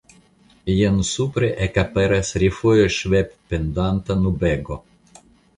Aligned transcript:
Jen 0.75 0.95
supre 1.09 1.49
ekaperas 1.67 2.31
refoje 2.45 2.89
ŝvebpendanta 2.97 4.21
nubego. 4.23 4.83